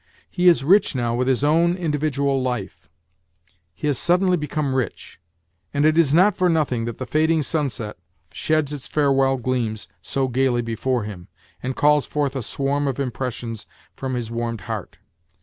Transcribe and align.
He 0.31 0.47
is 0.47 0.63
rich 0.63 0.95
now 0.95 1.13
with 1.13 1.27
his 1.27 1.43
own 1.43 1.75
individual 1.77 2.41
life; 2.41 2.89
he 3.71 3.85
has 3.85 3.99
suddenly 3.99 4.35
become 4.35 4.73
rich, 4.73 5.19
and 5.75 5.85
it 5.85 5.95
is 5.95 6.11
not 6.11 6.35
for 6.35 6.49
nothing 6.49 6.85
that 6.85 6.97
the 6.97 7.05
fading 7.05 7.43
sunset 7.43 7.99
sheds 8.33 8.73
its 8.73 8.87
farewell 8.87 9.37
gleams 9.37 9.87
so 10.01 10.27
gaily 10.27 10.63
before 10.63 11.03
him, 11.03 11.27
and 11.61 11.75
calls 11.75 12.07
forth 12.07 12.35
a 12.35 12.41
swarm 12.41 12.87
of 12.87 12.99
impressions 12.99 13.67
from 13.95 14.15
his 14.15 14.31
warmed 14.31 14.61
heart. 14.61 14.97